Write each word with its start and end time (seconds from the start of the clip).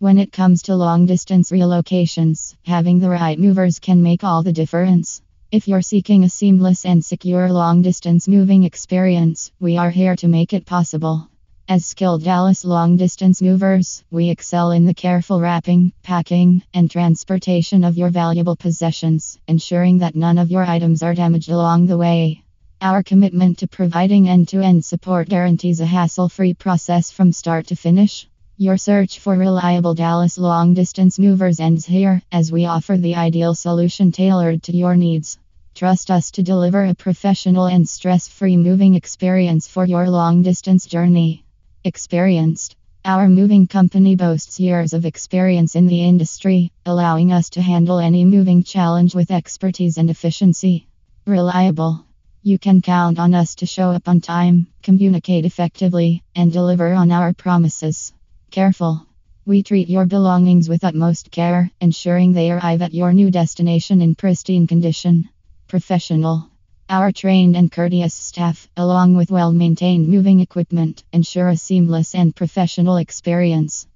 When 0.00 0.16
it 0.16 0.32
comes 0.32 0.62
to 0.62 0.76
long 0.76 1.04
distance 1.04 1.50
relocations, 1.50 2.54
having 2.64 3.00
the 3.00 3.10
right 3.10 3.38
movers 3.38 3.78
can 3.78 4.02
make 4.02 4.24
all 4.24 4.42
the 4.42 4.50
difference. 4.50 5.20
If 5.52 5.68
you're 5.68 5.82
seeking 5.82 6.24
a 6.24 6.30
seamless 6.30 6.86
and 6.86 7.04
secure 7.04 7.52
long 7.52 7.82
distance 7.82 8.26
moving 8.26 8.64
experience, 8.64 9.52
we 9.60 9.76
are 9.76 9.90
here 9.90 10.16
to 10.16 10.26
make 10.26 10.54
it 10.54 10.64
possible. 10.64 11.28
As 11.68 11.84
skilled 11.84 12.24
Dallas 12.24 12.64
long 12.64 12.96
distance 12.96 13.42
movers, 13.42 14.02
we 14.10 14.30
excel 14.30 14.70
in 14.70 14.86
the 14.86 14.94
careful 14.94 15.38
wrapping, 15.38 15.92
packing, 16.02 16.62
and 16.72 16.90
transportation 16.90 17.84
of 17.84 17.98
your 17.98 18.08
valuable 18.08 18.56
possessions, 18.56 19.38
ensuring 19.46 19.98
that 19.98 20.16
none 20.16 20.38
of 20.38 20.50
your 20.50 20.64
items 20.64 21.02
are 21.02 21.14
damaged 21.14 21.50
along 21.50 21.88
the 21.88 21.98
way. 21.98 22.42
Our 22.80 23.02
commitment 23.02 23.58
to 23.58 23.68
providing 23.68 24.30
end 24.30 24.48
to 24.48 24.62
end 24.62 24.82
support 24.82 25.28
guarantees 25.28 25.80
a 25.80 25.84
hassle 25.84 26.30
free 26.30 26.54
process 26.54 27.10
from 27.10 27.32
start 27.32 27.66
to 27.66 27.76
finish. 27.76 28.29
Your 28.62 28.76
search 28.76 29.20
for 29.20 29.38
reliable 29.38 29.94
Dallas 29.94 30.36
long 30.36 30.74
distance 30.74 31.18
movers 31.18 31.60
ends 31.60 31.86
here, 31.86 32.20
as 32.30 32.52
we 32.52 32.66
offer 32.66 32.98
the 32.98 33.14
ideal 33.14 33.54
solution 33.54 34.12
tailored 34.12 34.64
to 34.64 34.76
your 34.76 34.96
needs. 34.96 35.38
Trust 35.74 36.10
us 36.10 36.30
to 36.32 36.42
deliver 36.42 36.84
a 36.84 36.94
professional 36.94 37.64
and 37.64 37.88
stress 37.88 38.28
free 38.28 38.58
moving 38.58 38.96
experience 38.96 39.66
for 39.66 39.86
your 39.86 40.10
long 40.10 40.42
distance 40.42 40.84
journey. 40.84 41.42
Experienced. 41.84 42.76
Our 43.02 43.30
moving 43.30 43.66
company 43.66 44.14
boasts 44.14 44.60
years 44.60 44.92
of 44.92 45.06
experience 45.06 45.74
in 45.74 45.86
the 45.86 46.04
industry, 46.04 46.70
allowing 46.84 47.32
us 47.32 47.48
to 47.56 47.62
handle 47.62 47.98
any 47.98 48.26
moving 48.26 48.62
challenge 48.62 49.14
with 49.14 49.30
expertise 49.30 49.96
and 49.96 50.10
efficiency. 50.10 50.86
Reliable. 51.24 52.04
You 52.42 52.58
can 52.58 52.82
count 52.82 53.18
on 53.18 53.32
us 53.32 53.54
to 53.54 53.64
show 53.64 53.90
up 53.92 54.06
on 54.06 54.20
time, 54.20 54.66
communicate 54.82 55.46
effectively, 55.46 56.22
and 56.36 56.52
deliver 56.52 56.92
on 56.92 57.10
our 57.10 57.32
promises. 57.32 58.12
Careful. 58.50 59.06
We 59.46 59.62
treat 59.62 59.88
your 59.88 60.06
belongings 60.06 60.68
with 60.68 60.82
utmost 60.82 61.30
care, 61.30 61.70
ensuring 61.80 62.32
they 62.32 62.50
arrive 62.50 62.82
at 62.82 62.92
your 62.92 63.12
new 63.12 63.30
destination 63.30 64.02
in 64.02 64.16
pristine 64.16 64.66
condition. 64.66 65.28
Professional. 65.68 66.48
Our 66.88 67.12
trained 67.12 67.54
and 67.54 67.70
courteous 67.70 68.12
staff, 68.12 68.68
along 68.76 69.14
with 69.14 69.30
well 69.30 69.52
maintained 69.52 70.08
moving 70.08 70.40
equipment, 70.40 71.04
ensure 71.12 71.48
a 71.48 71.56
seamless 71.56 72.16
and 72.16 72.34
professional 72.34 72.96
experience. 72.96 73.86